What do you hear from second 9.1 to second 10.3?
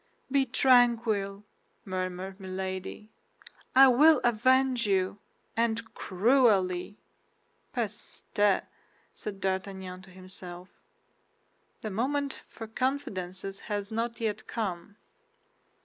said D'Artagnan to